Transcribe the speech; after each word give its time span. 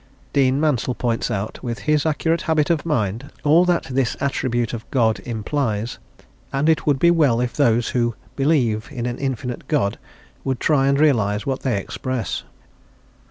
Dean 0.33 0.59
Mansel 0.59 0.95
points 0.95 1.29
out, 1.29 1.61
with 1.61 1.77
his 1.85 2.07
accurate 2.07 2.41
habit 2.41 2.71
of 2.71 2.87
mind, 2.87 3.31
all 3.43 3.65
that 3.65 3.83
this 3.83 4.17
attribute 4.19 4.73
of 4.73 4.89
God 4.89 5.19
implies, 5.25 5.99
and 6.51 6.67
it 6.67 6.87
would 6.87 6.97
be 6.97 7.11
well 7.11 7.39
if 7.39 7.53
those 7.55 7.89
who 7.89 8.15
"believe 8.35 8.89
in 8.91 9.05
an 9.05 9.19
infinite 9.19 9.67
God" 9.67 9.99
would 10.43 10.59
try 10.59 10.87
and 10.87 10.99
realise 10.99 11.45
what 11.45 11.59
they 11.59 11.77
express. 11.77 12.41